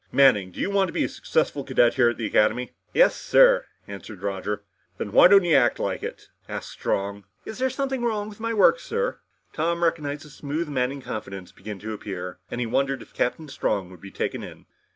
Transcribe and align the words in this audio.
"Manning, 0.11 0.49
do 0.51 0.59
you 0.59 0.71
want 0.71 0.87
to 0.87 0.91
be 0.93 1.03
a 1.03 1.07
successful 1.07 1.63
cadet 1.63 1.93
here 1.93 2.09
at 2.09 2.15
Space 2.15 2.31
Academy?" 2.31 2.71
"Yes, 2.91 3.15
sir," 3.15 3.67
answered 3.87 4.23
Roger. 4.23 4.63
"Then 4.97 5.11
why 5.11 5.27
don't 5.27 5.43
you 5.43 5.53
act 5.55 5.77
like 5.77 6.01
it?" 6.01 6.29
asked 6.49 6.71
Strong. 6.71 7.25
"Is 7.45 7.59
there 7.59 7.69
something 7.69 8.03
wrong 8.03 8.27
with 8.27 8.39
my 8.39 8.51
work, 8.51 8.79
sir?" 8.79 9.19
Tom 9.53 9.83
recognized 9.83 10.25
the 10.25 10.31
smooth 10.31 10.67
Manning 10.69 11.03
confidence 11.03 11.51
begin 11.51 11.77
to 11.81 11.93
appear, 11.93 12.39
and 12.49 12.59
he 12.59 12.65
wondered 12.65 13.03
if 13.03 13.13
Captain 13.13 13.47
Strong 13.47 13.91
would 13.91 14.01
be 14.01 14.09
taken 14.09 14.41
in. 14.41 14.65